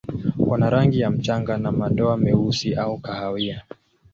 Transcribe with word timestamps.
Wana 0.39 0.69
rangi 0.69 0.99
ya 0.99 1.09
mchanga 1.09 1.57
na 1.57 1.71
madoa 1.71 2.17
meusi 2.17 2.75
au 2.75 2.97
kahawia. 2.99 3.63